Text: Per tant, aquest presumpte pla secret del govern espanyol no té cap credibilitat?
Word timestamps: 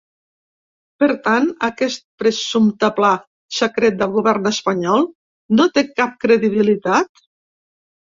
Per 1.01 1.07
tant, 1.25 1.43
aquest 1.67 1.99
presumpte 2.23 2.89
pla 2.99 3.11
secret 3.57 3.99
del 3.99 4.15
govern 4.15 4.51
espanyol 4.53 5.05
no 5.59 5.69
té 5.77 5.85
cap 6.01 6.17
credibilitat? 6.27 7.23